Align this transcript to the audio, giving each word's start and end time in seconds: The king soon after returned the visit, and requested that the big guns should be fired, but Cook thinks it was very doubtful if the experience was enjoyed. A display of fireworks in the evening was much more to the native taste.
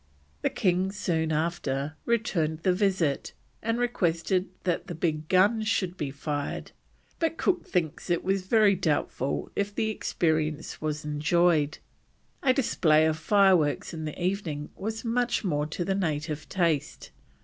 The 0.41 0.49
king 0.49 0.91
soon 0.91 1.31
after 1.31 1.93
returned 2.05 2.63
the 2.63 2.73
visit, 2.73 3.33
and 3.61 3.77
requested 3.77 4.49
that 4.63 4.87
the 4.87 4.95
big 4.95 5.27
guns 5.27 5.67
should 5.67 5.95
be 5.95 6.09
fired, 6.09 6.71
but 7.19 7.37
Cook 7.37 7.67
thinks 7.67 8.09
it 8.09 8.23
was 8.23 8.41
very 8.47 8.73
doubtful 8.73 9.51
if 9.55 9.75
the 9.75 9.91
experience 9.91 10.81
was 10.81 11.05
enjoyed. 11.05 11.77
A 12.41 12.51
display 12.51 13.05
of 13.05 13.15
fireworks 13.15 13.93
in 13.93 14.05
the 14.05 14.19
evening 14.19 14.71
was 14.75 15.05
much 15.05 15.43
more 15.43 15.67
to 15.67 15.85
the 15.85 15.93
native 15.93 16.49
taste. 16.49 17.11